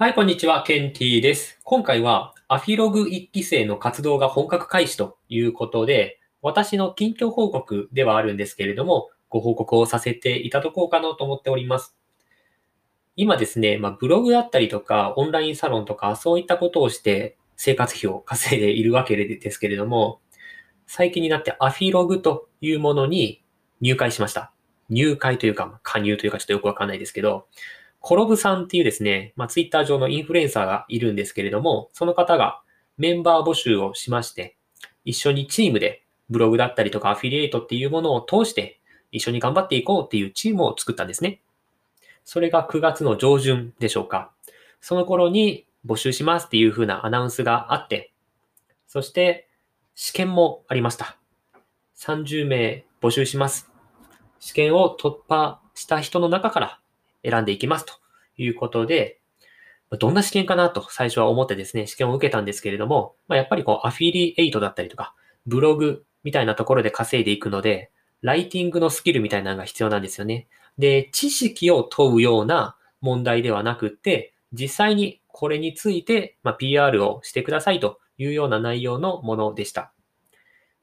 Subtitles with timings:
[0.00, 0.62] はい、こんにちは。
[0.62, 1.60] ケンティーです。
[1.62, 11.94] 今回はアフィログ1期生の活動が本格開始ということで、私の近況報告ではあるんですけれども、ご報告をさせていただこうかなと思っております。
[13.14, 20.22] 今ですね、まあ、ブログだったりとか、オンラインサロンとか、そういったことをして生活費を稼いでいるわけですけれども、
[20.86, 23.44] 最近になってアフィログというものに
[23.82, 24.50] 入会しました。
[24.88, 27.48] 入会というか、加入というかちょっとよくわかんないですけど、
[28.00, 32.62] コロブさんっていうですね、まあ、ツイッター上のインフルエンサーがいるんですけれども、その方が
[32.96, 34.56] メンバー募集をしまして、
[35.04, 38.80] 一緒にチームでブログだったりとかアフィリエイトっていうものを通して
[39.12, 41.42] 一緒に頑張っていこうっていうチームを作ったんですね。
[42.24, 44.32] それが9月の上旬でしょうか。
[44.80, 48.12] その頃に募集しますっていう風なアナウンスがあって、
[48.86, 49.48] そして
[49.94, 51.16] 試験もありました。
[51.96, 53.70] 30名募集します。
[54.38, 56.80] 試験を突破した人の中から
[57.24, 57.94] 選んでいきますと
[58.36, 59.20] いうことで、
[59.98, 65.14] どんな試験かなと最初は思ってですね、試験を受けたんですけれども、まあ、やっぱりこうアフィリエイトだったりとか、
[65.46, 67.90] ブログみたいなところで稼いでいくので、
[68.22, 70.46] ライティングのスキルみたいなのが必要なんですよね。
[70.78, 79.92] で、知識を問うような問題ではなくって、実際にこれについて、ま、PR をしてくださいというような内容のものでした。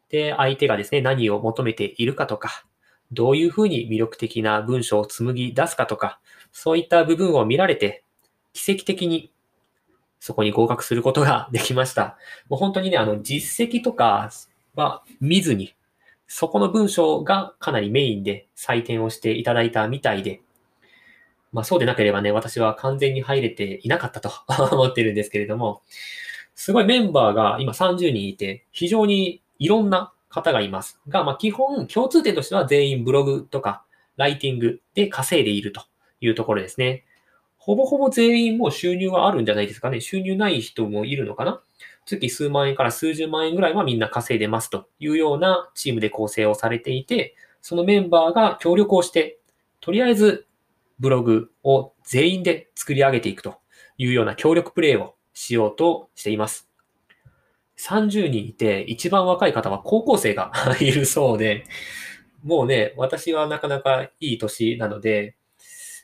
[0.10, 2.66] で、相手がですね、何を求めているかとか、
[3.12, 6.20] どういうふうに魅力的な文章を紡ぎ出すかとか、
[6.52, 8.04] そういった部分を見られて、
[8.54, 9.32] 奇跡的に
[10.20, 12.18] そこに合格することができました。
[12.50, 14.30] もう本当にね、あの、実績とか
[14.76, 15.76] は見ずに、
[16.28, 20.42] そこの文章がかなりメインで採点をしていただいたみたいで、
[21.54, 24.32] まあそうでなければね、私は完全に入れていなかったと
[24.76, 25.82] 思ってるんですけれども、
[26.56, 33.84] すごいメンバーが今30人いて、非常にいろんな方がいますが、まあ基本共通点としては全員ブログとか
[34.18, 35.82] ライティングで稼いでいると
[36.22, 37.04] いうところですね。
[37.58, 40.00] ほぼほぼ全員もう収入はあるんじゃないですかね。
[40.00, 41.62] 収入ない人もいるのかな
[42.06, 49.40] 月数万円から数十万円ぐらいはみんな稼いでますというようなチームで構成をされていて、そのメンバーが協力をして、
[49.82, 50.48] とりあえず
[51.00, 53.56] ブログを全員で作り上げていくと
[53.98, 56.67] いうような協力プレイをしようとしています。
[57.80, 61.66] 30人いて、一番若い方は高校生が いるそうで、
[62.44, 65.36] もうね、私はなかなかいい年なので、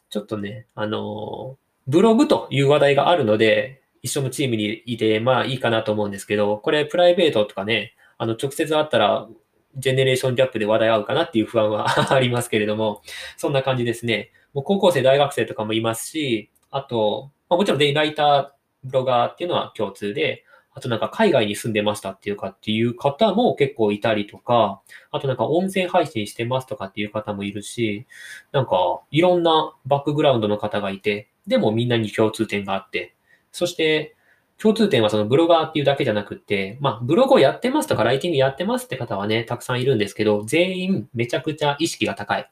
[0.09, 1.57] ちょっとね、あの、
[1.87, 9.27] ブログという話題があるので、一緒のチームにいて、まあいいかなと思うんですけど、これプライベートとかね、あの、直接会ったら、
[9.75, 13.01] ジェネレーションギャップで話題合うかなっていう不安は ありますけれども、
[13.37, 14.31] そんな感じですね。
[14.53, 18.49] もう高校生、大学生とかもいますし、あと、まあ、もちろん全員ライター、
[18.83, 20.43] ブロガーっていうのは共通で、
[20.75, 28.07] あとなんか海外に住んでましたっていうかっていう方も結構いたりとか、あとなんか音声配信してますとかっていう方もいるし、
[28.51, 33.15] なんかいろんなバックグラウンドの方がいて、でもみんなに共通点があって、
[33.51, 34.15] そして
[34.57, 42.49] 共通点はそのブロガーっていうだけじゃなくて、まあブログをやってますとかライティングやってますって方はね、たくさんいるんですけど、全員めちゃくちゃ意識が高い。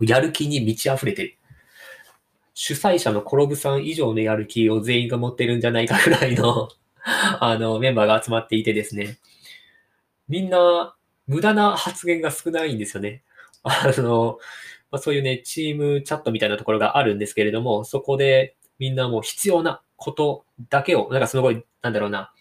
[0.00, 1.36] やる気に満ち溢れてる。
[2.54, 6.68] 主催者のコロブさん以上のやる気を全員が持ってるんじゃないかぐらいの
[7.40, 9.18] あの、メンバーが集まっていてですね、
[10.28, 10.94] みんな
[11.26, 13.22] 無駄な発言が少ないんですよね。
[13.62, 14.38] あの、
[14.90, 22.32] まあ、そういうね、チームチャットみたいなところがあるんですけれども、そこでみんなもう必要なことだけを、なんかすごい、なんだろうな、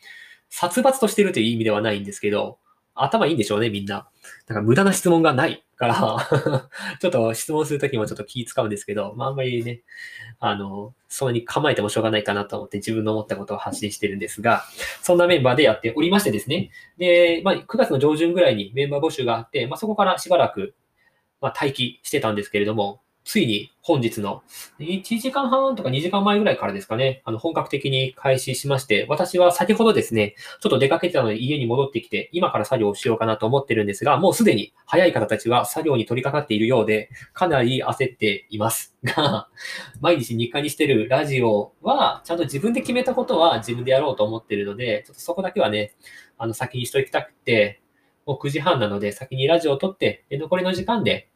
[0.50, 2.60] 殺伐としてるという意味ではないんですけど、
[2.94, 4.10] 頭いいんでしょうね、みんな。
[4.48, 9.82] なんか無駄な質問がないから ちょっと質問するときもちょっと気使うんですけど、まああんまりね、
[10.40, 14.64] あの、そんなに構えてもしょうがないかなと思って自分の思ったことを発信してるんですが、
[15.02, 16.70] そんなメンバーでやっておりましてですね。
[16.98, 20.76] で、まあ9月の上旬ぐらいにメンバー募集があって、まあそこからしばらく、
[21.42, 24.44] まあ待機してたんですけれども、ついに本日の。
[24.80, 38.96] 1時間半とか2時間前ぐらいからですかね、あの本格的に開始しまして、私は先ほどですね、ちょっと出かけてたので家に戻ってきて、今から作業をしようかなと思ってるんですが、もうすでに早い方たちは作業に取り掛かっているようで、かなり焦っています。
[39.03, 39.50] が、
[40.00, 45.96] 毎日日課にしてるラジオは、ちゃんと自分で決めたことは自分でやろうと思ってるので、ちょっとそこだけはね、
[46.38, 47.82] あの先にしときたくて、
[48.26, 51.29] もう9時半なので先にラジオを撮って、残りの時間で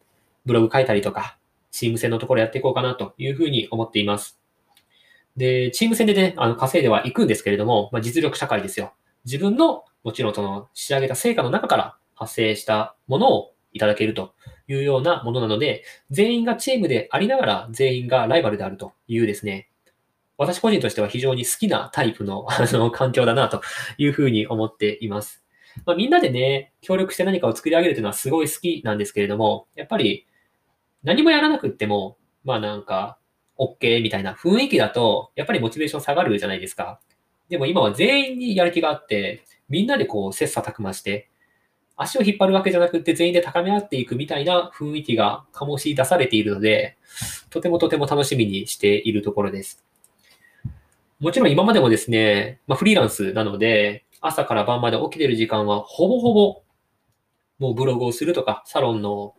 [0.46, 1.38] ブログ書いたりとか、
[1.76, 4.40] チーム戦のところやっていこうかなというふうに思っています。
[5.36, 8.94] で、チーム戦でね、あの、稼いではいくんですけれども、まあ、実力社会ですよ。
[9.26, 14.34] 自分の、もちろんその、仕上げた成果の中から発生したものをいただけると
[14.70, 19.70] いうようなものなので、全員がチームでありながら全員がライバルであるというですね、
[20.38, 23.62] 私個人としては非常に好きなタイプの あの環境だなと
[23.98, 25.44] いうふうに思っています。
[25.86, 30.26] まあ、みんなでね、協力して何かを作り上げるというのはすごい好きなんですけれども、やっぱり
[31.06, 33.20] 何もやらなくっても、まあなんか、
[33.58, 37.00] OK みたいな雰囲気だと、やっぱりモチベーション下がるじゃないですか。
[37.48, 41.30] でも今は全員にやる気があって、みんなでこう切磋琢磨して、
[41.96, 46.98] 足を引っ張るわけじゃなくって全員で高め合っていくみたいな雰囲気が醸し出されているので、
[47.52, 49.86] とてもとても楽しみにしているところです。
[51.20, 56.64] もちろん今までもですね、まあ、フリーランスなので、朝から晩まで起きてる時間はほぼほぼ
[57.60, 59.36] もうブログをするとか、サロンの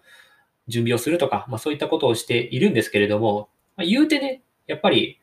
[0.68, 5.20] 準備をするとか、まあそういったことをしているんですけれども、まあ、言うてね、やっぱり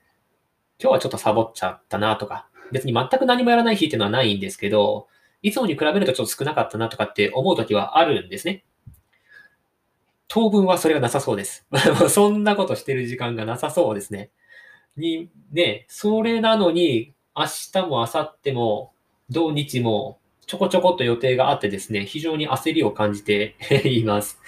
[0.79, 5.07] 今日はちょっとサボっちゃったなとか、別に全く何もやらない日っていうのはないんですけど、
[5.41, 8.63] いつもに比べるとちょっと少なかったなとかって思うときはあるんですね。
[10.27, 11.67] 当分はそれがなさそうです。
[12.09, 14.31] そんなことしてる時間がなさそうですね。
[14.97, 18.93] に、ね、それなのに、明日も明後日も、
[19.29, 23.55] 土日も、ちょこちょこっと予定があってですね、非常に焦りを感じて
[23.85, 24.39] います。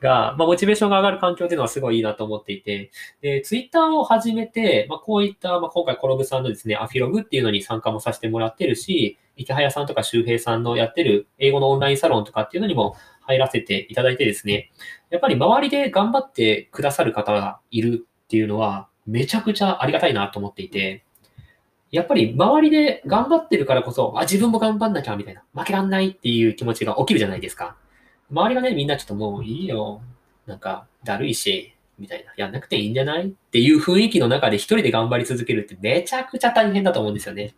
[0.00, 2.90] が、まあ、モチベーションが上がる環境っていうのはすごいいいなと思っていて、
[3.20, 14.72] で、ツイッターを始めて、まあ、こういった、まあ、今回コロブさんのですね、アフィログっていうのに参加もさせてもらってるし、池早さんとか周平さんのやってる英語のオンラインサロンとかっていうのにも入らせていただいてですね、
[15.10, 21.04] やっぱり周りで頑張ってくださる方がいるっていうのは、めちゃくちゃありがたいなと思っていて、
[21.90, 27.76] やっぱり周りで頑張ってるからこそ、あ、自分も頑張んなきゃみたいな、負けらんないっていう気持ちが起きるじゃないですか。
[28.30, 30.02] 周りがね、みんなちょっともういいよ。
[30.46, 32.32] なんか、だるいし、みたいな。
[32.36, 37.54] やんなくていいんじゃないっていう雰囲気の中で一人で頑張り続けるってめちゃくちゃ大変だと思うんですよね。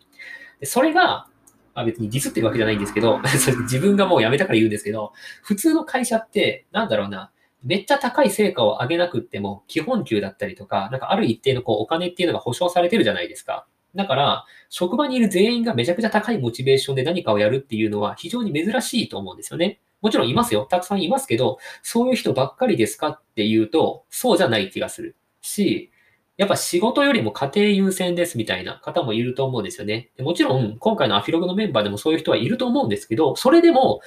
[0.60, 1.26] でそれが、
[1.74, 3.20] あ別にディスってるわけじゃないんですけど、
[3.62, 5.12] 自分がもう辞めたから言うんですけど、
[5.42, 7.30] 普通の会社って、なんだろうな、
[7.62, 13.66] めっちゃ高い成果を上げなくっても、基本給だったりとか、なんかある一定のこうお金っていうのが保証されてるじゃないですか。
[13.94, 19.80] だから、職場にいる全員がめちゃくちゃ高いモチベーションで何かをやるっていうのは非常に珍しいと思うんですよね。
[20.00, 20.66] もちろんいますよ。
[20.70, 25.16] たくさんいますけど、そういう人ばっかりですかっていうと、そうじゃない気がする。
[25.42, 25.90] し、
[26.36, 30.10] やっぱ仕事よりも家庭優先ですみたいな方もいると思うんですよね。
[30.20, 34.00] もちろん、今回のアフィログのメンバーでもそういう人はいると思うんですけど、それでも、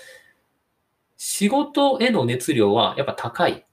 [1.15, 3.65] 仕事への熱量はやっぱ高い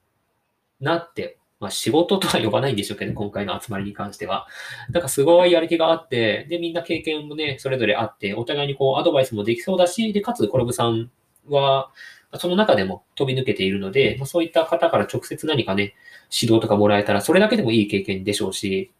[0.79, 4.47] なってまあ仕事とは呼ばないんでしょうけど、今回の集まりに関しては。
[4.89, 11.11] なんかすごいやる気があって、で、みんな経験もね、それぞれあって、お互いにこうアドバイスもできそうだし、で、かつ、コロブさん
[11.47, 11.91] は、
[12.35, 15.93] その中でも飛び抜けているので、まあ、そういった方から直接何かね、
[16.31, 18.91] 指導とかもらえたら、それだけでもいい経験でしょうし、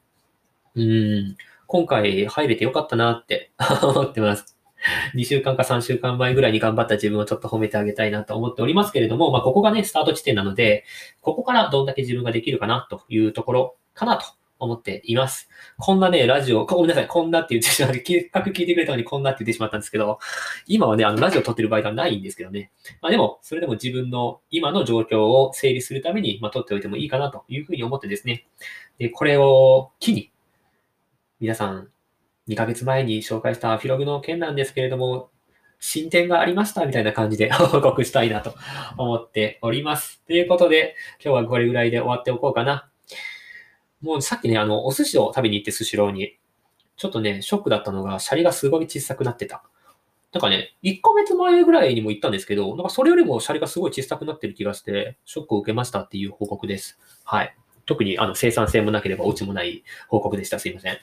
[0.75, 4.61] うん、今回入れてよかったなって 思ってます。
[5.16, 10.86] 2週間か3週間前ぐらいに頑張った自分をちょっと褒めてあげたいなと思っておりますけれども、まあ、ここがね、スタート地点なので、
[11.22, 14.25] ここからどんだけ自分ができるかなというところかなと
[14.62, 15.50] 思っています。
[15.78, 20.19] こんなね、ラジオ、ごめんなさい、こんなって言ってしまって、せっかく聞いてくれたのにこんなって言ってしまったんですけど、
[20.68, 22.72] 今はね、あの、ラジオ撮ってる場合ではないんですけどね。
[23.01, 28.48] まあでも、それでも自分の今の状況を整理するために、まあ、撮っておいてもいいかなというふうに思ってですね。
[29.00, 30.31] で、これを機に、
[31.39, 31.89] 皆さん、
[32.48, 35.30] 2ヶ月前に紹介したアフィログの件なんですけれども、
[35.80, 38.54] 進展がありましたみたいな感じで 報告したいなと
[38.98, 40.22] 思っております。
[40.28, 42.90] ということで、今日はこれぐらいで終わっておこうかな。
[44.02, 46.38] もうさっきね、あの、お寿司を食べに行ってスシローに、
[46.98, 49.64] ちょっとね、ショックだったのが、シャリがすごい小さくなってた。
[50.32, 57.00] なんかね、1ヶ月前ぐらいにも行ったんですけど、なんかそれよりもシャリがすごい小さくなってる気がして、ショックを受けましたっていう報告です。
[57.24, 57.56] はい。
[57.86, 60.60] 特にあの生産性もなければオチもない報告でした。
[60.60, 60.98] すいません。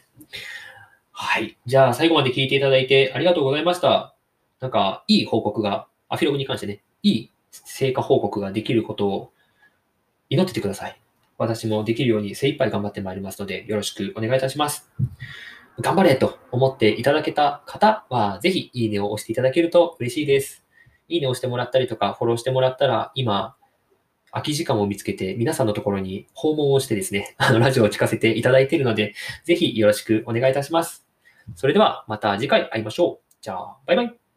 [1.21, 1.59] はい。
[1.67, 4.15] じゃあ、最後まで聞いていただいてありがとうございました。
[4.61, 9.33] なんか、いい報告が、アフィログに関してね、いい成果報告ができることを
[10.31, 11.01] 祈っててください。
[11.37, 14.93] 私もできるように精一杯頑張ってまいりますので、よろしくお願いいたします。
[15.81, 20.65] 頑張れと思っていただけた方は、ぜひいいねを押していただけると嬉しいです。
[21.09, 23.57] いいねを押してもらったりとか、フォローしてもらったら、今、
[24.31, 31.08] 空き時間を見つけて、皆さんのところに訪問をしてですね、あの、ラジオを聞かせていただいているので、ぜひよろしくお願いいたします。
[31.55, 33.35] それではまた次回会いましょう。
[33.41, 34.28] じゃあ、バイバイ。